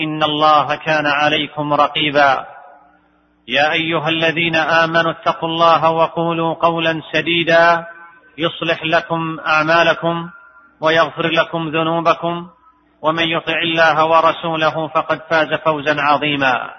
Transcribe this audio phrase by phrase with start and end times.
[0.00, 2.46] إن الله كان عليكم رقيبا.
[3.48, 7.86] يا أيها الذين آمنوا اتقوا الله وقولوا قولا سديدا.
[8.38, 10.30] يصلح لكم أعمالكم
[10.80, 12.48] ويغفر لكم ذنوبكم.
[13.02, 16.70] ومن يطع الله ورسوله فقد فاز فوزا عظيما.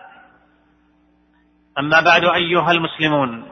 [1.80, 3.50] أما بعد أيها المسلمون.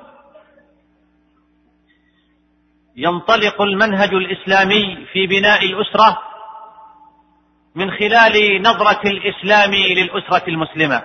[2.96, 6.35] ينطلق المنهج الإسلامي في بناء الأسرة
[7.76, 11.02] من خلال نظرة الإسلام للأسرة المسلمة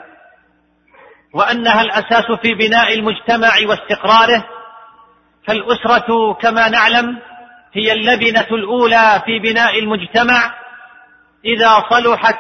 [1.35, 4.45] وأنها الأساس في بناء المجتمع واستقراره
[5.47, 7.19] فالأسرة كما نعلم
[7.73, 10.55] هي اللبنة الأولى في بناء المجتمع.
[11.45, 12.39] إذا صلحت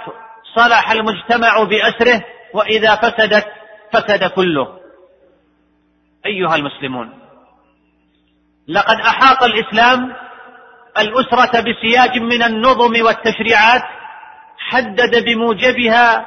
[0.56, 3.47] صلح المجتمع بأسره وإذا فسدت
[3.92, 4.81] فسد كله.
[6.27, 7.12] أيها المسلمون
[8.69, 10.12] لقد أحاط الإسلام
[10.98, 13.83] الأسرة بسياج من النظم والتشريعات
[14.70, 16.26] حدد بموجبها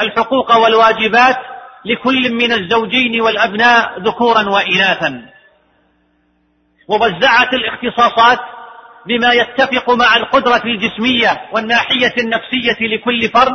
[0.00, 1.36] الحقوق والواجبات
[1.84, 5.22] لكل من الزوجين والأبناء ذكورا وإناثا.
[6.88, 8.38] ووزعت الاختصاصات
[9.06, 13.54] بما يتفق مع القدرة الجسمية والناحية النفسية لكل فرد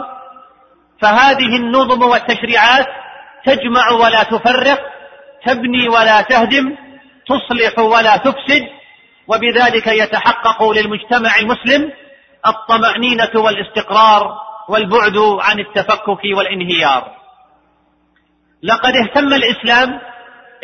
[1.02, 2.88] فهذه النظم والتشريعات
[3.46, 4.80] تجمع ولا تفرق
[5.46, 6.76] تبني ولا تهدم
[7.28, 8.68] تصلح ولا تفسد
[9.28, 11.92] وبذلك يتحقق للمجتمع المسلم
[12.48, 14.38] الطمأنينة والاستقرار
[14.70, 17.12] والبعد عن التفكك والانهيار.
[18.64, 20.00] لقد اهتم الإسلام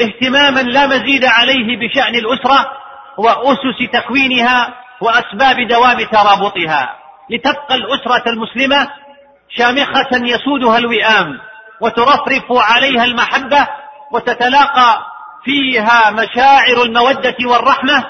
[0.01, 2.72] اهتماما لا مزيد عليه بشأن الأسرة
[3.17, 6.95] وأسس تكوينها وأسباب دوام ترابطها
[7.29, 8.90] لتبقى الأسرة المسلمة
[9.50, 11.40] شامخة يسودها الوئام
[11.81, 13.67] وترفرف عليها المحبة
[14.11, 15.06] وتتلاقى
[15.44, 18.06] فيها مشاعر المودة والرحمة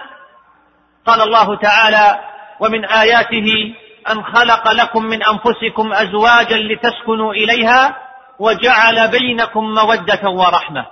[1.05, 2.19] قال الله تعالى
[2.59, 3.75] ومن آياته
[4.11, 7.97] أن خلق لكم من أنفسكم أزواجا لتسكنوا إليها
[8.39, 10.85] وجعل بينكم مودة ورحمة.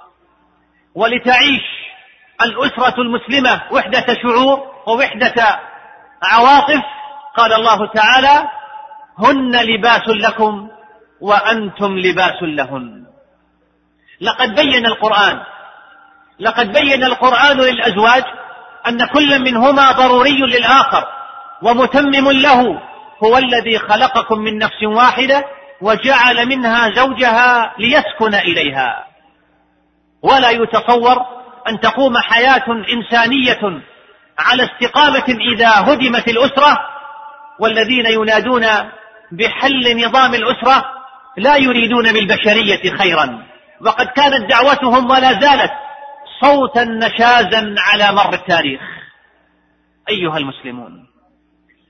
[0.95, 1.63] ولتعيش
[2.41, 5.59] الأسرة المسلمة وحدة شعور ووحدة
[6.23, 6.83] عواطف
[7.37, 8.49] قال الله تعالى
[9.17, 10.69] هن لباس لكم
[11.21, 13.05] وأنتم لباس لهن.
[14.21, 15.41] لقد بين القرآن
[16.39, 18.23] لقد بين القرآن للأزواج
[18.87, 21.16] أن كل منهما ضروري للآخر.
[21.61, 22.81] ومتمم له
[23.23, 25.45] هو الذي خلقكم من نفس واحدة
[25.81, 29.07] وجعل منها زوجها ليسكن إليها.
[30.21, 31.17] ولا يتصور
[31.67, 33.81] أن تقوم حياة إنسانية
[34.39, 36.77] على استقامة إذا هدمت الأسرة
[37.59, 38.65] والذين ينادون
[39.31, 40.85] بحل نظام الأسرة
[41.37, 43.43] لا يريدون بالبشرية خيرا.
[43.81, 45.71] وقد كانت دعوتهم ولا زالت
[46.41, 48.81] صوتا نشازا على مر التاريخ.
[50.09, 51.06] أيها المسلمون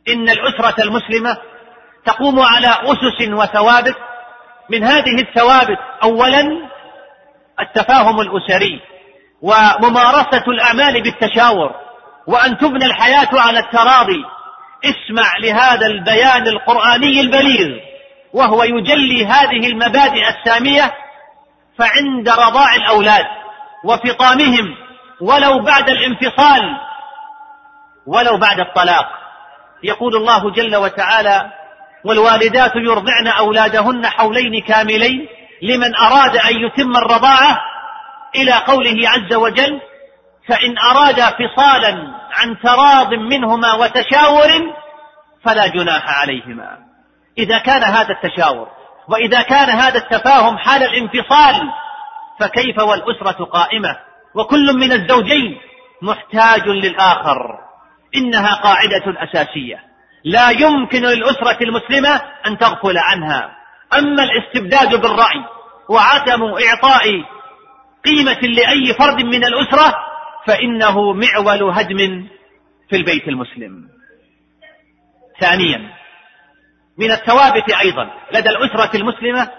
[0.09, 1.37] إن الأسرة المسلمة
[2.05, 3.95] تقوم على أسس وثوابت.
[4.69, 6.47] من هذه الثوابت اولا
[7.59, 8.81] التفاهم الأسري
[9.41, 11.71] وممارسة الأعمال بالتشاور
[12.27, 14.23] وأن تبنى الحياة على التراضي.
[14.85, 17.79] اسمع لهذا البيان القرآني البليغ
[18.33, 20.93] وهو يجلي هذه المبادئ السامية
[21.79, 23.25] فعند رضاع الأولاد
[23.85, 24.75] وفطامهم
[25.21, 26.61] ولو بعد الانفصال
[28.07, 29.26] ولو بعد الطلاق.
[29.83, 31.51] يقول الله جل وتعالى
[32.05, 35.27] والوالدات يرضعن أولادهن حولين كاملين
[35.61, 37.57] لمن أراد أن يتم الرضاعة.
[38.35, 39.81] إلى قوله عز وجل
[40.47, 44.49] فإن أرادا فصالا عن تراض منهما وتشاور
[45.43, 46.77] فلا جناح عليهما.
[47.37, 48.67] إذا كان هذا التشاور
[49.09, 51.69] وإذا كان هذا التفاهم حال الانفصال
[52.39, 53.97] فكيف والأسرة قائمة؟
[54.35, 55.57] وكل من الزوجين
[56.01, 57.66] محتاج للآخر.
[58.15, 59.83] إنها قاعدة أساسية.
[60.23, 63.57] لا يمكن للأسرة المسلمة أن تغفل عنها.
[63.93, 65.45] أما الاستبداد بالرأي
[65.89, 67.03] وعدم إعطاء
[68.05, 69.95] قيمة لأي فرد من الأسرة
[70.47, 72.27] فإنه معول هدم
[72.89, 73.89] في البيت المسلم.
[75.39, 75.97] ثانيا
[76.97, 79.49] من الثوابت أيضا لدى الأسرة المسلمة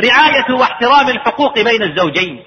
[0.00, 2.42] رعاية واحترام الحقوق بين الزوجين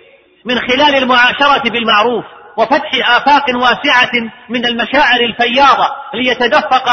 [0.46, 2.26] من خلال المعاشرة بالمعروف
[2.58, 4.12] وفتح آفاق واسعة
[4.50, 6.90] من المشاعر الفياضة ليتدفق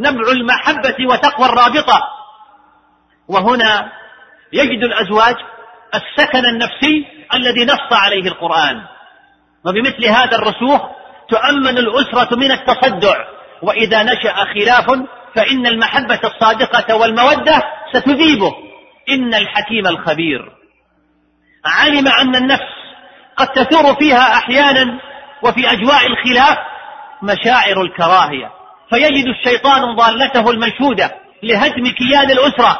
[0.00, 2.02] نبع المحبة وتقوى الرابطة.
[3.28, 3.92] وهنا
[4.52, 5.36] يجد الأزواج
[5.94, 8.82] السكن النفسي الذي نص عليه القرآن.
[9.64, 10.80] وبمثل هذا الرسوخ
[11.28, 13.24] تؤمن الأسرة من التصدع.
[13.62, 14.86] وإذا نشأ خلاف
[15.34, 18.54] فإن المحبة الصادقة والمودة ستذيبه.
[19.08, 20.52] إن الحكيم الخبير.
[21.66, 22.75] علم أن النفس
[23.36, 25.00] قد تثور فيها أحيانا
[25.42, 26.58] وفي أجواء الخلاف
[27.22, 28.50] مشاعر الكراهية.
[28.90, 31.10] فيجد الشيطان ضالته المنشودة
[31.42, 32.78] لهدم كيان الأسرة.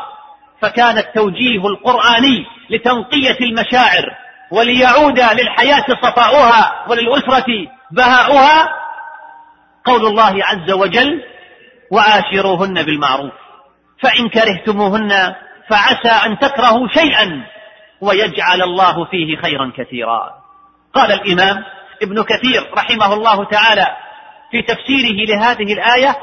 [0.63, 4.05] فكان التوجيه القرآني لتنقية المشاعر
[4.51, 7.47] وليعود للحياة صفاؤها وللأسرة
[7.91, 8.69] بهاؤها.
[9.85, 11.23] قول الله عز وجل
[11.91, 13.33] وآشروهن بالمعروف
[14.03, 15.35] فإن كرهتموهن
[15.69, 17.47] فعسى أن تكرهوا شيئا
[18.01, 20.31] ويجعل الله فيه خيرا كثيرا.
[20.97, 21.65] قال الإمام
[22.03, 23.87] ابن كثير رحمه الله تعالى
[24.51, 26.17] في تفسيره لهذه الآية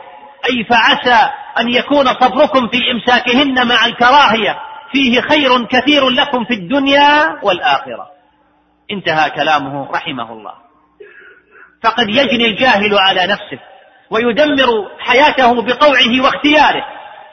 [0.49, 4.59] أي فعسى أن يكون صبركم في إمساكهن مع الكراهية
[4.91, 8.07] فيه خير كثير لكم في الدنيا والآخرة.
[8.91, 10.53] انتهى كلامه رحمه الله.
[11.83, 13.59] فقد يجني الجاهل على نفسه
[14.09, 14.67] ويدمر
[14.99, 16.85] حياته بطوعه واختياره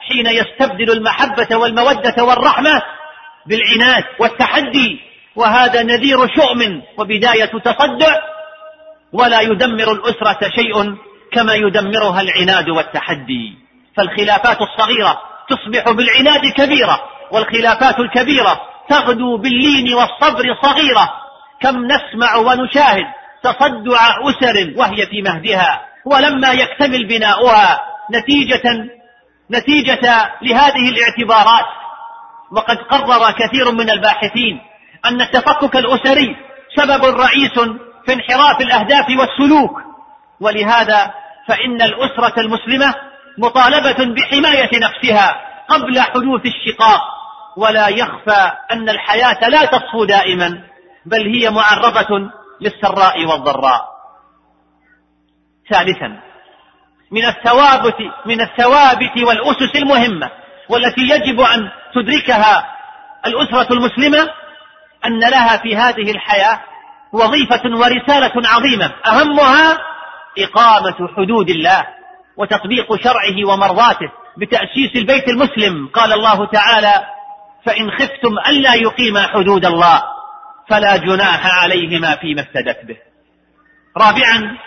[0.09, 2.81] حين يستبدل المحبة والمودة والرحمة
[3.45, 8.15] بالعناد والتحدي وهذا نذير شؤم وبداية تصدع
[9.13, 10.95] ولا يدمر الأسرة شيء
[11.31, 13.57] كما يدمرها العناد والتحدي.
[13.97, 17.01] فالخلافات الصغيرة تصبح بالعناد كبيرة
[17.31, 21.13] والخلافات الكبيرة تغدو باللين والصبر صغيرة.
[21.61, 23.05] كم نسمع ونشاهد
[23.43, 27.79] تصدع أسر وهي في مهدها ولما يكتمل بناؤها
[28.11, 28.63] نتيجة
[29.51, 31.65] نتيجة لهذه الاعتبارات.
[32.51, 34.70] وقد قرر كثير من الباحثين
[35.05, 36.35] أن التفكك الأسري
[36.75, 37.59] سبب رئيس
[38.05, 39.81] في انحراف الأهداف والسلوك.
[40.39, 41.13] ولهذا
[41.47, 42.95] فإن الأسرة المسلمة
[43.37, 45.35] مطالبة بحماية نفسها
[45.69, 47.01] قبل حدوث الشقاق.
[47.57, 50.63] ولا يخفى أن الحياة لا تصفو دائما
[51.05, 52.31] بل هي معرضة
[52.61, 53.91] للسراء والضراء.
[55.69, 56.19] ثالثا
[57.11, 57.95] من الثوابت
[58.25, 60.29] من الثوابت والأسس المهمة
[60.69, 62.65] والتي يجب أن تدركها
[63.25, 64.29] الأسرة المسلمة
[65.05, 66.59] أن لها في هذه الحياة
[67.13, 69.77] وظيفة ورسالة عظيمة أهمها
[70.39, 71.85] إقامة حدود الله
[72.37, 75.87] وتطبيق شرعه ومرضاته بتأسيس البيت المسلم.
[75.87, 77.05] قال الله تعالى
[77.65, 80.01] فإن خفتم ألا يقيما حدود الله
[80.69, 82.97] فلا جناح عليهما فيما افتدت به.
[83.97, 84.57] رابعا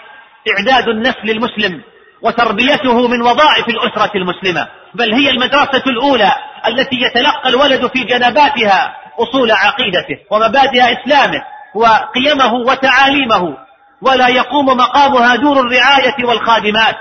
[0.48, 1.82] إعداد النسل المسلم
[2.22, 6.32] وتربيته من وظائف الأسرة المسلمة بل هي المدرسة الأولى
[6.66, 11.42] التي يتلقى الولد في جنباتها أصول عقيدته ومبادئ إسلامه
[11.74, 13.56] وقيمه وتعاليمه
[14.02, 16.96] ولا يقوم مقامها دور الرعاية والخادمات.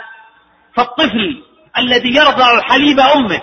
[0.75, 1.44] فالطفل
[1.77, 3.42] الذي يرضع حليب أمه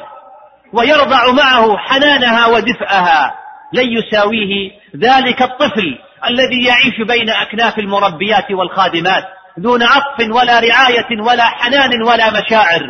[0.73, 3.35] ويرضع معه حنانها ودفئها
[3.73, 5.99] لن يساويه ذلك الطفل
[6.29, 9.25] الذي يعيش بين أكناف المربيات والخادمات
[9.57, 12.81] دون عطف ولا رعاية ولا حنان ولا مشاعر.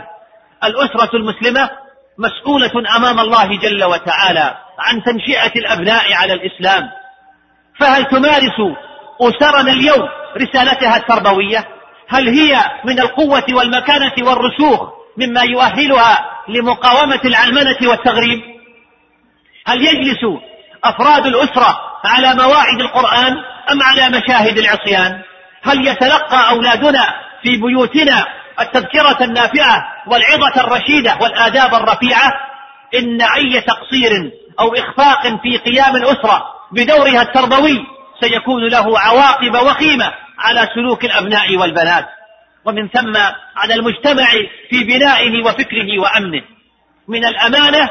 [0.64, 1.70] الأسرة المسلمة
[2.18, 4.54] مسؤولة أمام الله جل وتعالى.
[4.80, 6.90] عن تنشئة الأبناء على الإسلام.
[7.80, 8.76] فهل تمارس
[9.20, 11.68] أسرنا اليوم رسالتها التربوية؟
[12.08, 18.40] هل هي من القوة والمكانة والرسوخ مما يؤهلها لمقاومة العلمنة والتغريب؟
[19.66, 20.20] هل يجلس
[20.84, 23.32] أفراد الأسرة على مواعظ القرآن
[23.72, 25.22] أم على مشاهد العصيان؟
[25.62, 28.26] هل يتلقى أولادنا في بيوتنا
[28.60, 32.32] التذكرة النافعة والعظة الرشيدة والآداب الرفيعة؟
[32.94, 37.86] إن أي تقصير أو إخفاق في قيام الأسرة بدورها التربوي
[38.20, 42.08] سيكون له عواقب وخيمة على سلوك الأبناء والبنات.
[42.64, 43.16] ومن ثم
[43.56, 44.26] على المجتمع
[44.70, 46.42] في بنائه وفكره وأمنه.
[47.08, 47.90] من الأمانة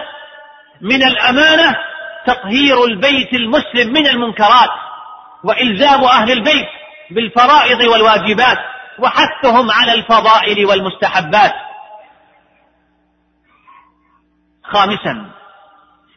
[0.82, 1.76] من الأمانة
[2.28, 4.70] تطهير البيت المسلم من المنكرات
[5.44, 6.68] وإلزام أهل البيت
[7.12, 8.58] بالفرائض والواجبات
[9.00, 11.54] وحثهم على الفضائل والمستحبات.
[14.64, 15.39] خامسا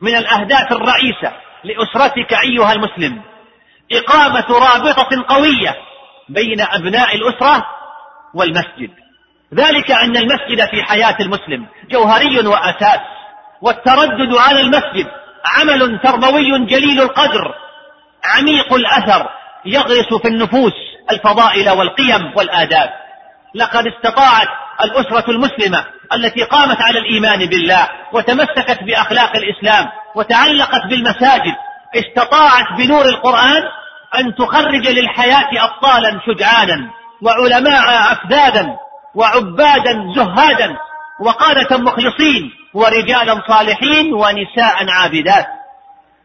[0.03, 1.33] من الأهداف الرئيسة
[1.65, 3.23] لأسرتك أيها المسلم.
[3.93, 5.77] إقامة رابطة قوية
[6.29, 7.67] بين أبناء الأسرة
[8.35, 8.91] والمسجد.
[9.55, 13.01] ذلك أن المسجد في حياة المسلم جوهري وأساس
[13.63, 15.07] والتردد على المسجد
[15.45, 17.55] عمل تربوي جليل القدر
[18.25, 19.29] عميق الأثر
[19.65, 20.73] يغرس في النفوس
[21.11, 22.91] الفضائل والقيم والآداب.
[23.55, 24.49] لقد استطاعت
[24.85, 31.55] الأسرة المسلمة التي قامت على الإيمان بالله وتمسكت بأخلاق الإسلام وتعلقت بالمساجد
[31.97, 33.63] استطاعت بنور القرآن
[34.19, 36.91] أن تخرج للحياة أبطالا شجعانا
[37.23, 38.77] وعلماء أفذاذا
[39.15, 40.77] وعبادا زهادا
[41.21, 45.47] وقادة مخلصين ورجالا صالحين ونساء عابدات.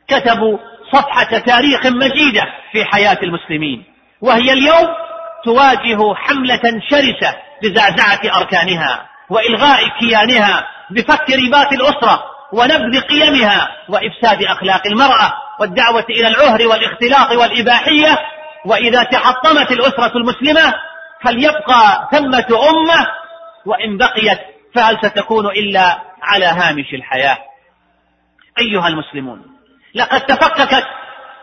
[0.08, 0.58] كتبوا
[0.94, 3.84] صفحة تاريخ مجيدة في حياة المسلمين
[4.22, 4.88] وهي اليوم
[5.46, 12.24] تواجه حملة شرسة لزعزعة أركانها وإلغاء كيانها بفك رباط الأسرة
[12.54, 18.18] ونبذ قيمها وإفساد أخلاق المرأة والدعوة إلى العهر والاختلاط والإباحية.
[18.66, 20.74] وإذا تحطمت الأسرة المسلمة
[21.24, 23.08] فليبقى ثمة أمة
[23.66, 24.40] وإن بقيت
[24.76, 27.38] فهل ستكون إلا على هامش الحياة.
[28.60, 29.42] أيها المسلمون
[29.96, 30.84] لقد تفككت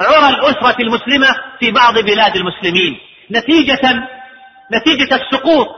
[0.01, 1.29] عرى الأسرة المسلمة
[1.61, 2.99] في بعض بلاد المسلمين
[3.31, 4.09] نتيجة
[4.73, 5.69] نتيجة السقوط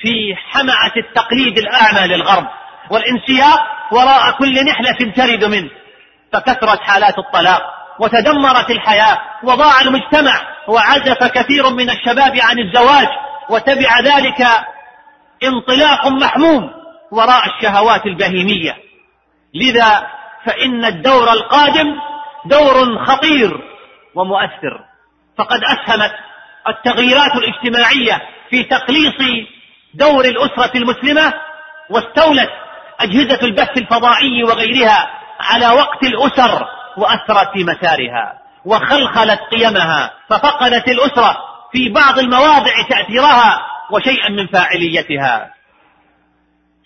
[0.00, 2.46] في حمعة التقليد الأعمى للغرب
[2.90, 3.60] والانسياق
[3.92, 5.70] وراء كل نحلة ترد منه
[6.32, 7.62] فكثرت حالات الطلاق
[7.98, 13.08] وتدمرت الحياة وضاع المجتمع وعزف كثير من الشباب عن الزواج
[13.50, 14.46] وتبع ذلك
[15.44, 16.70] انطلاق محموم
[17.12, 18.76] وراء الشهوات البهيمية.
[19.54, 20.06] لذا
[20.44, 21.96] فإن الدور القادم
[22.46, 23.60] دور خطير
[24.14, 24.84] ومؤثر
[25.38, 26.12] فقد أسهمت
[26.68, 29.48] التغييرات الاجتماعية في تقليص
[29.94, 31.32] دور الأسرة المسلمة
[31.90, 32.50] واستولت
[33.00, 36.66] أجهزة البث الفضائي وغيرها على وقت الأسر
[36.96, 41.36] وأثرت في مسارها وخلخلت قيمها ففقدت الأسرة
[41.72, 45.54] في بعض المواضع تأثيرها وشيئا من فاعليتها.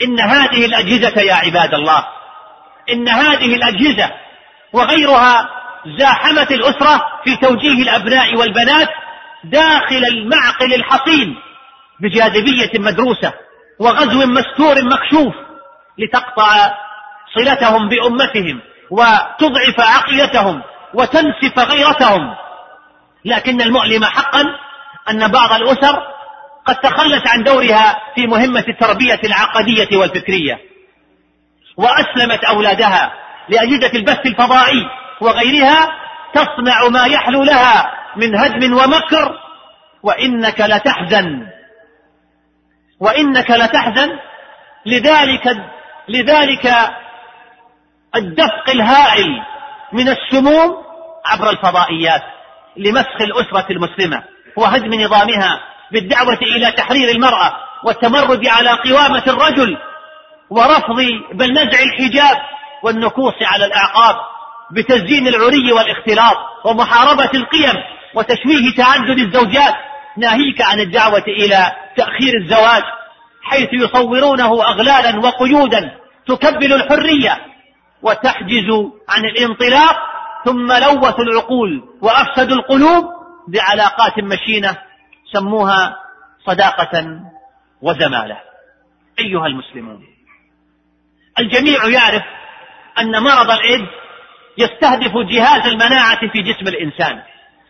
[0.02, 2.04] إن هذه الأجهزة يا عباد الله
[2.92, 4.10] إن هذه الأجهزة
[4.72, 5.48] وغيرها
[5.98, 8.88] زاحمت الأسرة في توجيه الأبناء والبنات
[9.44, 11.36] داخل المعقل الحصين
[12.02, 13.32] بجاذبية مدروسة
[13.78, 15.34] وغزو مستور مكشوف
[15.98, 16.74] لتقطع
[17.34, 20.62] صلتهم بأمتهم وتضعف عقيدتهم
[20.94, 22.34] وتنسف غيرتهم.
[23.24, 24.44] لكن المؤلم حقا
[25.10, 26.02] أن بعض الأسر
[26.66, 30.58] قد تخلت عن دورها في مهمة التربية العقدية والفكرية
[31.76, 33.12] وأسلمت أولادها
[33.48, 34.82] لأجهزة البث الفضائي
[35.20, 35.88] وغيرها
[36.34, 39.38] تصنع ما يحلو لها من هدم ومكر
[40.02, 41.46] وإنك لتحزن.
[43.02, 44.18] وإنك لتحزن
[44.86, 45.56] لذلك
[46.08, 46.74] لذلك
[48.16, 49.26] الدفق الهائل
[49.92, 50.76] من السموم
[51.26, 52.22] عبر الفضائيات
[52.76, 54.22] لمسخ الأسرة المسلمة
[54.56, 55.60] وهدم نظامها
[55.92, 57.52] بالدعوة إلى تحرير المرأة
[57.84, 59.78] والتمرد على قوامة الرجل
[60.50, 60.96] ورفض
[61.32, 62.36] بل نزع الحجاب
[62.82, 64.16] والنكوص على الأعقاب
[64.70, 67.74] بتزيين العري والاختلاط ومحاربة القيم
[68.14, 69.74] وتشويه تعدد الزوجات.
[70.16, 72.82] ناهيك عن الدعوة إلى تأخير الزواج
[73.42, 77.38] حيث يصورونه أغلالا وقيودا تكبل الحرية
[78.02, 78.68] وتحجز
[79.08, 79.96] عن الانطلاق
[80.44, 83.04] ثم لوثوا العقول وأفسدوا القلوب
[83.48, 84.76] بعلاقات مشينة
[85.32, 85.96] سموها
[86.46, 87.20] صداقة
[87.82, 88.38] وزمالة.
[89.18, 90.04] أيها المسلمون
[91.38, 92.22] الجميع يعرف
[92.98, 93.88] أن مرض الإيدز
[94.58, 97.22] يستهدف جهاز المناعة في جسم الإنسان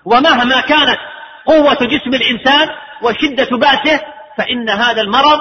[0.04, 0.98] ومهما كانت
[1.46, 2.68] قوة جسم الإنسان
[3.02, 4.00] وشدة بأسه
[4.38, 5.40] فإن هذا المرض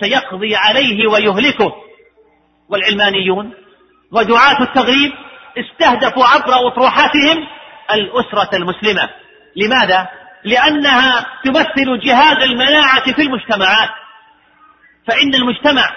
[0.00, 1.72] سيقضي عليه ويهلكه.
[2.68, 3.54] والعلمانيون
[4.12, 5.12] ودعاة التغريب
[5.58, 7.46] استهدفوا عبر أطروحاتهم
[7.90, 9.10] الأسرة المسلمة.
[9.56, 10.08] لماذا؟
[10.44, 13.90] لأنها تمثل جهاز المناعة في المجتمعات.
[15.06, 15.90] فإن المجتمع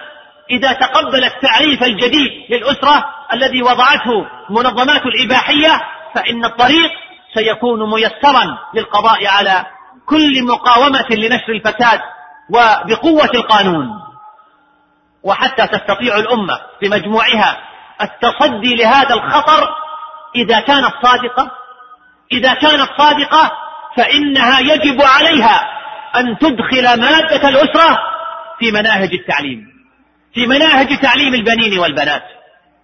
[0.51, 5.82] إذا تقبل التعريف الجديد للأسرة الذي وضعته منظمات الإباحية
[6.15, 6.91] فإن الطريق
[7.34, 9.65] سيكون ميسرا للقضاء على
[10.09, 11.99] كل مقاومة لنشر الفساد
[12.49, 13.87] وبقوة القانون.
[15.23, 17.57] وحتى تستطيع الأمة بمجموعها
[18.01, 19.69] التصدي لهذا الخطر
[20.35, 21.51] إذا كانت صادقة.
[22.31, 23.51] إذا كانت صادقة
[23.97, 25.79] فإنها يجب عليها
[26.15, 27.97] أن تدخل مادة الأسرة
[28.59, 29.79] في مناهج التعليم
[30.33, 32.23] في مناهج تعليم البنين والبنات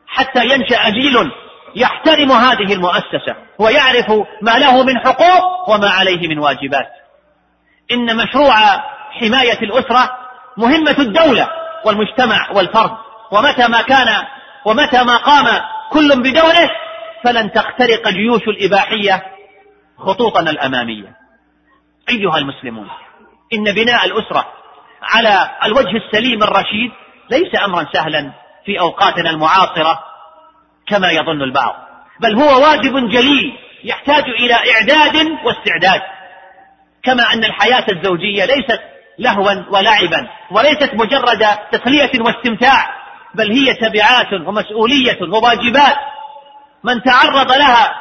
[0.08, 1.32] حتى ينشأ جيل
[1.76, 6.88] يحترم هذه المؤسسة ويعرف ما له من حقوق وما عليه من واجبات.
[7.92, 8.56] إن مشروع
[9.12, 10.18] حماية الأسرة
[10.58, 11.50] مهمة الدولة
[11.86, 12.98] والمجتمع والفرد.
[13.32, 14.08] ومتى ما كان
[14.66, 15.62] ومتى ما قام
[15.92, 16.70] كل بدوره
[17.24, 19.24] فلن تخترق جيوش الإباحية
[19.98, 21.16] خطوطنا الأمامية.
[22.10, 22.90] أيها المسلمون
[23.54, 24.46] إن بناء الأسرة
[25.02, 26.92] على الوجه السليم الرشيد
[27.30, 28.32] ليس أمرا سهلا
[28.66, 30.00] في أوقاتنا المعاصرة
[30.88, 31.76] كما يظن البعض
[32.20, 35.16] بل هو واجب جليل يحتاج إلى إعداد
[35.46, 36.02] واستعداد.
[37.06, 38.80] كما أن الحياة الزوجية ليست
[39.20, 42.90] لهوا ولعبا وليست مجرد تسلية واستمتاع
[43.36, 45.96] بل هي تبعات ومسؤولية وواجبات.
[46.84, 47.96] من تعرض لها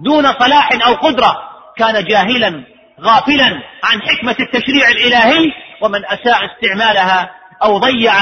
[0.00, 1.36] دون صلاح أو قدرة
[1.76, 2.64] كان جاهلا
[3.00, 7.30] غافلا عن حكمة التشريع الإلهي ومن أساء استعمالها
[7.62, 8.12] أو ضيع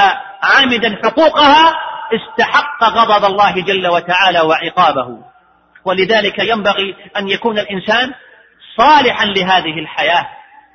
[0.42, 1.74] عامدا حقوقها
[2.14, 5.18] استحق غضب الله جل وتعالى وعقابه.
[5.84, 8.12] ولذلك ينبغي أن يكون الإنسان
[8.76, 10.26] صالحا لهذه الحياة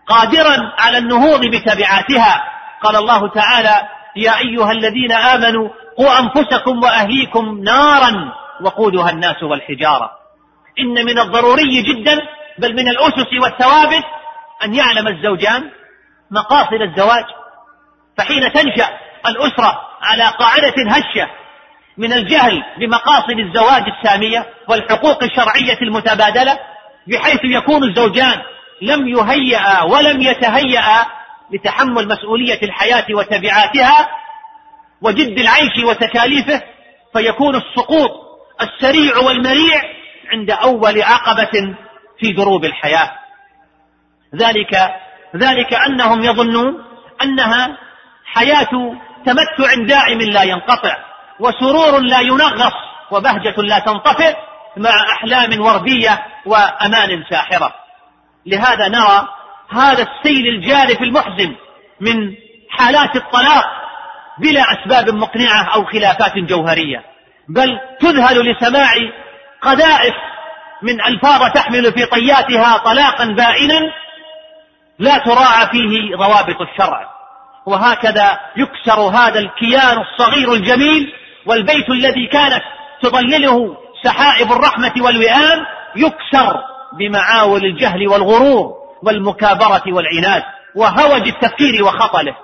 [0.08, 2.44] قادرا على النهوض بتبعاتها.
[2.84, 10.12] قال الله تعالى يا أيها الذين آمنوا قوا أنفسكم وأهليكم نارا وقودها الناس والحجارة.
[10.80, 12.22] إن من الضروري جدا
[12.58, 14.04] بل من الأسس والثوابت
[14.64, 15.70] أن يعلم الزوجان
[16.32, 17.26] مقاصد الزواج.
[18.18, 18.90] فحين تنشأ
[19.28, 21.30] الأسرة على قاعدة هشة
[21.98, 26.60] من الجهل بمقاصد الزواج السامية والحقوق الشرعية المتبادلة
[27.08, 28.42] بحيث يكون الزوجان
[28.82, 31.06] لم يهيئا ولم يتهيئا
[31.54, 34.10] لتحمل مسؤولية الحياة وتبعاتها
[35.02, 36.62] وجد العيش وتكاليفه
[37.14, 38.12] فيكون السقوط
[38.62, 39.82] السريع والمريع
[40.32, 41.76] عند أول عقبة
[42.20, 43.12] في دروب الحياة.
[44.36, 44.76] ذلك
[45.36, 46.84] ذلك أنهم يظنون
[47.24, 47.78] أنها
[48.26, 50.98] حياة تمتع دائم لا ينقطع
[51.40, 52.74] وسرور لا ينغص
[53.12, 54.36] وبهجة لا تنطفئ
[54.78, 57.74] مع أحلام وردية وأمان ساحرة.
[58.46, 59.28] لهذا نرى
[59.70, 61.56] هذا السيل الجارف المحزن
[62.02, 62.36] من
[62.70, 63.66] حالات الطلاق
[64.38, 67.04] بلا أسباب مقنعة أو خلافات جوهرية
[67.50, 68.94] بل تذهل لسماع
[69.62, 70.14] قذائف
[70.82, 73.92] من ألفاظ تحمل في طياتها طلاقا بائنا
[75.00, 77.12] لا تراعى فيه ضوابط الشرع.
[77.66, 81.14] وهكذا يكسر هذا الكيان الصغير الجميل
[81.46, 82.64] والبيت الذي كانت
[83.02, 85.66] تظلله سحائب الرحمة والوئام
[85.96, 86.64] يكسر
[87.00, 90.44] بمعاول الجهل والغرور والمكابرة والعناد
[90.76, 92.36] وهوج التفكير وخطله.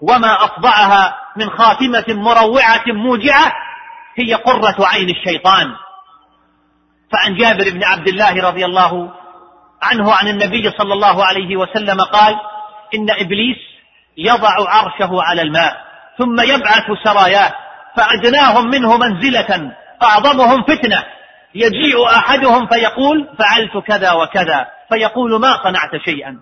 [0.00, 3.52] وما أفضعها من خاتمة مروعة موجعة
[4.18, 5.74] هي قرة عين الشيطان.
[7.12, 9.10] فعن جابر بن عبد الله رضي الله
[9.82, 12.36] عنه عن النبي صلى الله عليه وسلم قال
[12.94, 13.56] إن إبليس
[14.18, 15.84] يضع عرشه على الماء
[16.18, 17.52] ثم يبعث سراياه
[17.96, 19.72] فأدناهم منه منزلة
[20.04, 21.04] أعظمهم فتنة.
[21.54, 26.40] يجيء أحدهم فيقول فعلت كذا وكذا فيقول ما صنعت شيئا.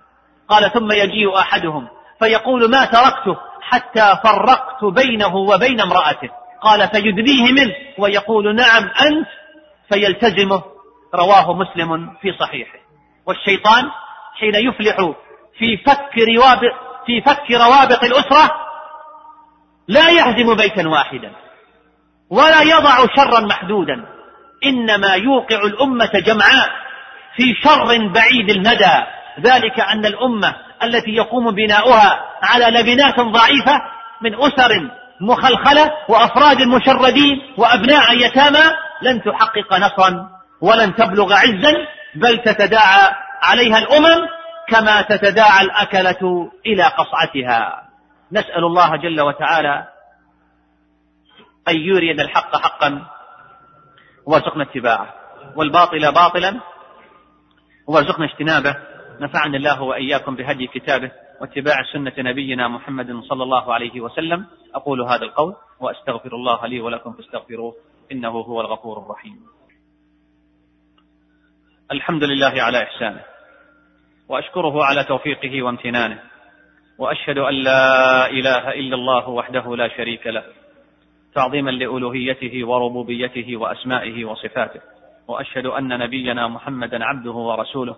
[0.49, 6.29] قال ثم يجيء أحدهم فيقول ما تركته حتى فرقت بينه وبين امرأته.
[6.61, 9.29] قال فيدنيه منه ويقول نعم أنت
[9.93, 10.63] فيلتزمه.
[11.15, 12.79] رواه مسلم في صحيحه.
[13.27, 13.91] والشيطان
[14.41, 14.97] حين يفلح
[15.59, 16.73] في فك روابط
[17.07, 18.51] في فك روابط الأسرة
[19.89, 21.33] لا يهزم بيتا واحدا.
[22.33, 24.05] ولا يضع شرا محدودا.
[24.65, 26.69] إنما يوقع الأمة جمعاء
[27.37, 28.97] في شر بعيد المدى.
[29.41, 33.81] ذلك أن الأمة التي يقوم بناؤها على لبنات ضعيفة
[34.23, 34.91] من أسر
[35.21, 38.65] مخلخلة وأفراد مشردين وأبناء يتامى
[39.03, 40.29] لن تحقق نصرا
[40.61, 41.73] ولن تبلغ عزا
[42.15, 44.29] بل تتداعى عليها الأمم
[44.69, 47.83] كما تتداعى الأكلة إلى قصعتها.
[48.33, 49.92] نسأل الله جل وتعالى
[51.69, 53.07] أن يريد الحق حقا
[54.27, 55.15] وارزقنا اتباعه.
[55.57, 56.61] والباطل باطلا
[57.87, 58.77] وارزقنا اجتنابه.
[59.21, 64.47] نفعني الله وإياكم بهدي كتابه واتباع سنة نبينا محمد صلى الله عليه وسلم.
[64.75, 67.75] أقول هذا القول وأستغفر الله لي ولكم فاستغفروه
[68.13, 69.41] إنه هو الغفور الرحيم.
[71.93, 73.25] الحمد لله على إحسانه
[74.29, 76.23] وأشكره على توفيقه وامتنانه
[76.99, 80.45] وأشهد أن لا إله إلا الله وحده لا شريك له
[81.35, 84.81] تعظيما لألوهيته وربوبيته وأسمائه وصفاته.
[85.29, 87.97] وأشهد أن نبينا محمدا عبده ورسوله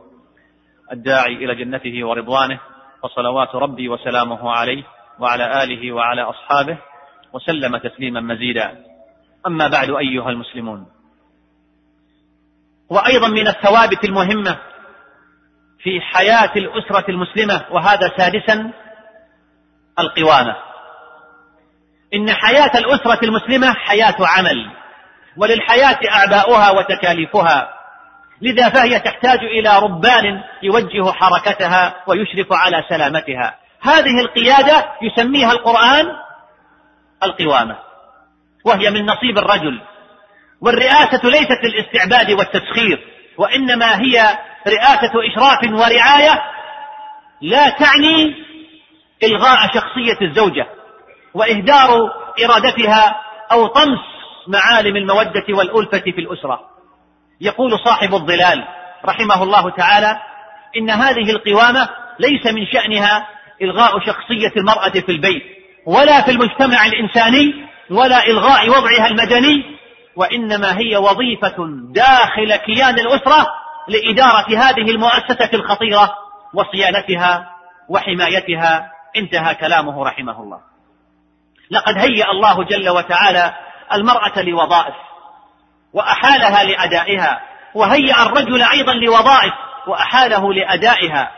[0.93, 2.61] الداعي إلى جنته ورضوانه
[3.03, 4.83] وصلوات ربي وسلامه عليه
[5.19, 6.79] وعلى آله وعلى أصحابه
[7.33, 8.85] وسلم تسليما مزيدا.
[9.47, 10.87] أما بعد أيها المسلمون.
[12.91, 14.59] وأيضا من الثوابت المهمة
[15.79, 18.73] في حياة الأسرة المسلمة وهذا سادسا
[19.99, 20.57] القوامة.
[22.15, 24.71] إن حياة الأسرة المسلمة حياة عمل
[25.37, 27.69] وللحياة أعباؤها وتكاليفها.
[28.41, 33.55] لذا فهي تحتاج إلى ربان يوجه حركتها ويشرف على سلامتها.
[33.83, 36.07] هذه القيادة يسميها القرآن
[37.23, 37.77] القوامة
[38.65, 39.81] وهي من نصيب الرجل.
[40.61, 42.99] والرئاسة ليست للاستعباد والتسخير
[43.39, 46.43] وإنما هي رئاسة إشراف ورعاية
[47.41, 48.35] لا تعني
[49.23, 50.74] إلغاء شخصية الزوجة.
[51.35, 52.13] وإهدار
[52.45, 53.17] إرادتها
[53.53, 53.99] أو طمس
[54.49, 56.61] معالم المودة والألفة في الأسرة.
[57.41, 58.65] يقول صاحب الظلال
[59.05, 60.17] رحمه الله تعالى
[60.77, 63.29] إن هذه القوامة ليس من شأنها
[63.63, 65.43] إلغاء شخصية المرأة في البيت
[65.87, 67.55] ولا في المجتمع الإنساني
[67.91, 69.65] ولا إلغاء وضعها المدني
[70.17, 71.57] وإنما هي وظيفة
[71.95, 73.47] داخل كيان الأسرة
[73.89, 76.15] لإدارة هذه المؤسسة الخطيرة
[76.55, 77.51] وصيانتها
[77.89, 78.91] وحمايتها.
[79.17, 80.74] انتهى كلامه رحمه الله.
[81.75, 83.55] لقد هيأ الله جل وتعالى
[83.93, 84.95] المرأة لوظائف
[85.93, 87.41] وأحالها لأدائها
[87.75, 89.53] وهيأ الرجل أيضا لوظائف
[89.87, 91.33] وأحاله لأدائها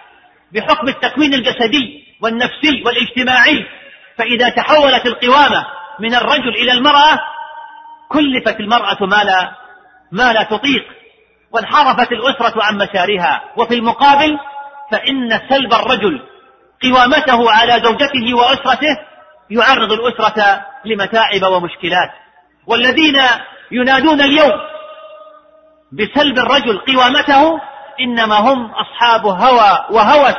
[0.52, 3.66] بحكم التكوين الجسدي والنفسي والاجتماعي.
[4.18, 5.66] فإذا تحولت القوامة
[6.00, 7.18] من الرجل إلى المرأة
[8.08, 9.50] كلفت المرأة ما لا
[10.12, 10.84] ما لا تطيق
[11.52, 14.38] وانحرفت الأسرة عن مسارها وفي المقابل
[14.90, 16.22] فإن سلب الرجل
[16.82, 18.98] قوامته على زوجته وأسرته
[19.50, 22.10] يعرض الأسرة لمتاعب ومشكلات.
[22.66, 23.20] والذين
[23.70, 24.60] ينادون اليوم
[25.92, 27.60] بسلب الرجل قوامته
[28.00, 30.36] إنما هم أصحاب هوى وهوس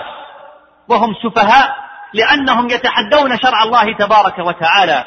[0.90, 1.76] وهم سفهاء
[2.14, 5.04] لأنهم يتحدون شرع الله تبارك وتعالى.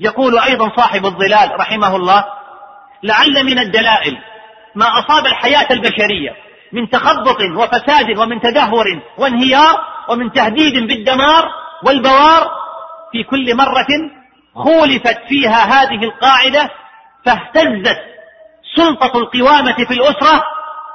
[0.00, 2.24] يقول أيضا صاحب الظلال رحمه الله
[3.02, 4.18] لعل من الدلائل
[4.74, 6.36] ما أصاب الحياة البشرية
[6.72, 8.84] من تخبط وفساد ومن تدهور
[9.18, 11.48] وانهيار ومن تهديد بالدمار
[11.86, 12.50] والبوار
[13.12, 13.86] في كل مرة
[14.54, 16.70] خولفت فيها هذه القاعدة
[17.24, 17.98] فاهتزت
[18.76, 20.42] سلطة القوامة في الأسرة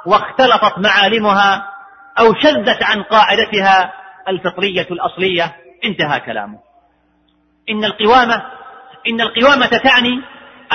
[0.06, 1.66] واختلطت معالمها
[2.18, 3.92] أو شذت عن قاعدتها
[4.28, 5.56] الفطرية الأصلية.
[5.84, 6.58] انتهى كلامه.
[7.70, 8.42] إن القوامة
[9.08, 10.22] إن القوامة تعني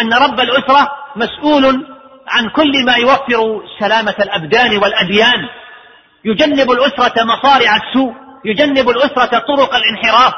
[0.02, 1.88] أن رب الأسرة مسؤول
[2.28, 5.50] عن كل ما يوفر سلامة الأبدان والأديان.
[6.26, 8.25] يجنب الأسرة مصارع السوء.
[8.46, 10.34] يجنب الأسرة طرق الانحراف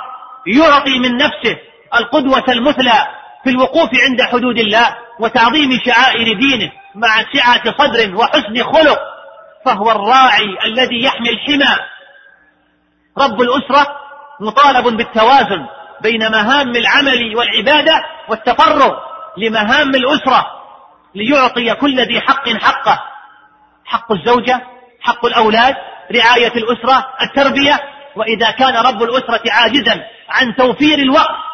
[0.47, 1.57] يعطي من نفسه
[1.95, 3.07] القدوة المثلى
[3.43, 8.99] في الوقوف عند حدود الله وتعظيم شعائر دينه مع سعة صدر وحسن خلق
[9.65, 11.75] فهو الراعي الذي يحمي الحمى.
[13.17, 13.87] رب الأسرة
[14.41, 15.65] مطالب بالتوازن
[16.01, 18.97] بين مهام العمل والعبادة والتفرغ
[19.37, 20.45] لمهام الأسرة
[21.15, 22.99] ليعطي كل ذي حق حقه.
[23.85, 24.61] حق الزوجة
[25.01, 25.75] حق الأولاد
[26.11, 27.79] رعاية الأسرة التربية
[28.17, 31.47] وإذا كان رب الأسرة عاجزا عن توفير الوقت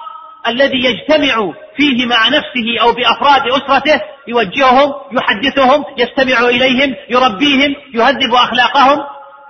[0.47, 8.99] الذي يجتمع فيه مع نفسه أو بأفراد أسرته يوجههم يحدثهم يستمع إليهم يربيهم يهذب أخلاقهم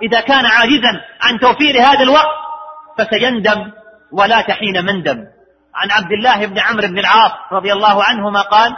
[0.02, 2.44] إذا كان عاجزا عن توفير هذا الوقت
[2.98, 3.72] فسيندم
[4.12, 5.24] ولا تحين مندم.
[5.74, 8.76] عن عبد الله بن عمرو بن العاص رضي الله عنهما قال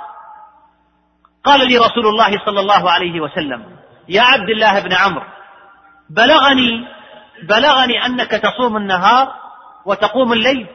[1.44, 3.64] قال لي رسول الله صلى الله عليه وسلم
[4.09, 5.25] يا عبد الله بن عمرو
[6.11, 6.96] بلغني
[7.42, 9.35] بلغني أنك تصوم النهار
[9.87, 10.66] وتقوم الليل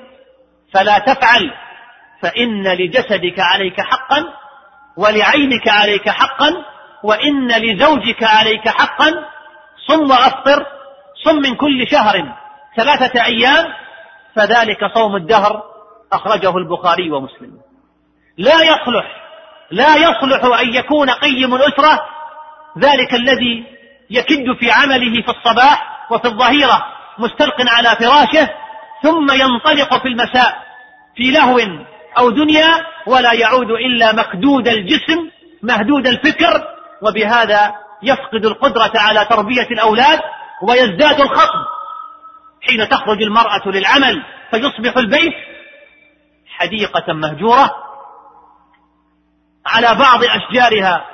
[0.74, 1.52] فلا تفعل
[2.22, 4.24] فإن لجسدك عليك حقا
[4.98, 6.54] ولعينك عليك حقا
[7.04, 9.12] وإن لزوجك عليك حقا
[9.88, 10.66] صم وأفطر
[11.26, 12.36] صم من كل شهر
[12.78, 13.66] ثلاثة أيام
[14.36, 15.64] فذلك صوم الدهر
[16.14, 17.58] أخرجه البخاري ومسلم.
[18.38, 19.22] لا يصلح
[19.72, 22.00] لا يصلح أن يكون قيم الأسرة
[22.80, 23.64] ذلك الذي
[24.10, 26.86] يكد في عمله في الصباح وفي الظهيرة
[27.18, 28.50] مستلق على فراشه
[29.04, 30.64] ثم ينطلق في المساء
[31.16, 31.60] في لهو
[32.18, 35.30] أو دنيا ولا يعود إلا مكدود الجسم
[35.64, 36.64] مهدود الفكر
[37.02, 40.20] وبهذا يفقد القدرة على تربية الأولاد
[40.62, 41.66] ويزداد الخطب.
[42.62, 45.34] حين تخرج المرأة للعمل فيصبح البيت
[46.48, 47.72] حديقة مهجورة
[49.66, 51.06] على بعض أشجارها.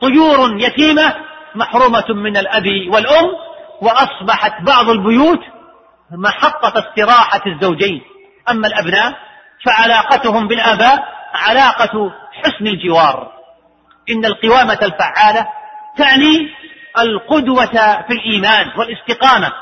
[0.00, 1.14] طيور يتيمة
[1.54, 3.26] محرومة من الأب والأم
[3.82, 5.40] وأصبحت بعض البيوت
[6.10, 8.00] محطة استراحة الزوجين.
[8.50, 9.14] أما الأبناء
[9.64, 13.32] فعلاقتهم بالآباء علاقة حسن الجوار.
[14.10, 15.46] إن القوامة الفعالة
[15.98, 16.48] تعني
[16.98, 19.52] القدوة في الإيمان والاستقامة.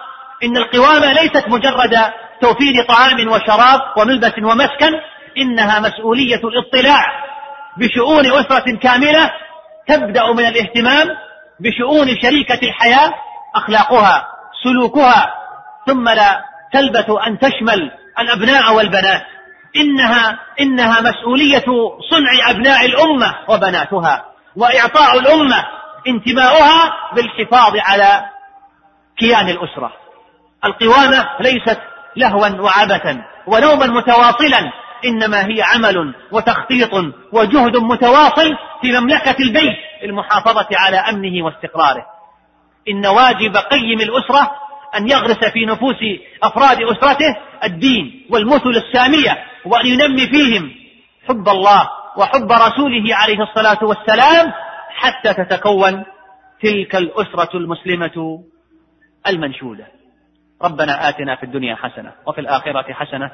[0.44, 1.96] إن القوامة ليست مجرد
[2.40, 5.00] توفير طعام وشراب وملبس ومسكن
[5.38, 7.04] إنها مسؤولية الاطلاع.
[7.76, 9.30] بشؤون أسرة كاملة
[9.88, 11.09] تبدأ من الاهتمام
[11.61, 13.14] بشؤون شريكة الحياة
[13.54, 14.26] أخلاقها
[14.64, 15.34] سلوكها
[15.86, 19.22] ثم لا تلبث أن تشمل الأبناء والبنات.
[19.76, 21.64] إنها إنها مسؤولية
[22.10, 24.24] صنع أبناء الأمة وبناتها
[24.56, 25.64] وإعطاء الأمة
[26.08, 28.24] انتماؤها بالحفاظ على
[29.18, 29.92] كيان الأسرة.
[30.64, 31.80] القوامة ليست
[32.16, 34.72] لهوا وعبثا ونوما متواصلا
[35.04, 36.90] إنما هي عمل وتخطيط
[37.32, 42.19] وجهد متواصل في مملكة البيت للمحافظة على أمنه واستقراره.
[42.88, 44.51] إن واجب قيم الأسرة
[44.97, 45.97] أن يغرس في نفوس
[46.43, 50.71] أفراد أسرته الدين والمثل السامية وأن ينمي فيهم
[51.29, 54.53] حب الله وحب رسوله عليه الصلاة والسلام
[54.88, 56.05] حتى تتكون
[56.62, 58.45] تلك الأسرة المسلمة
[59.27, 59.87] المنشودة.
[60.62, 63.31] ربنا آتنا في الدنيا حسنة وفي الآخرة حسنة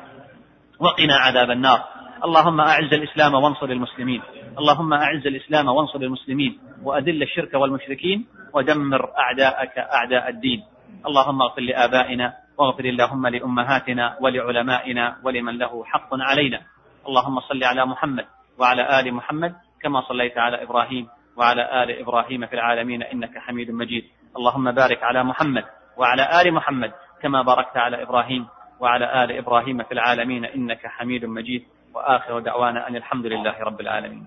[0.80, 1.84] وقنا عذاب النار.
[2.24, 4.22] اللهم أعز الإسلام وانصر المسلمين.
[4.58, 6.58] اللهم أعز الإسلام وانصر المسلمين.
[6.82, 8.26] وأذل الشرك والمشركين.
[8.56, 10.64] ودمر أعداءك أعداء الدين.
[11.06, 12.26] اللهم اغفر لآبائنا
[12.58, 16.60] واغفر اللهم لأمهاتنا ولعلمائنا ولمن له حق علينا.
[17.08, 18.26] اللهم صل على محمد
[18.58, 24.04] وعلى آل محمد كما صليت على إبراهيم وعلى آل إبراهيم في العالمين إنك حميد مجيد.
[24.36, 25.64] اللهم بارك على محمد
[25.96, 26.92] وعلى آل محمد
[27.22, 28.46] كما باركت على إبراهيم
[28.80, 31.62] وعلى آل إبراهيم في العالمين إنك حميد مجيد.
[31.94, 34.26] وآخر دعوانا أن الحمد لله رب العالمين.